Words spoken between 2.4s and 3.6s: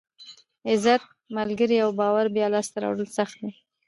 لاسته راوړل سخت دي.